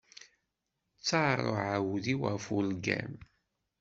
Ttaṛ 0.97 1.39
uɛudiw 1.51 2.21
ɣef 2.31 2.45
ulgam. 2.57 3.13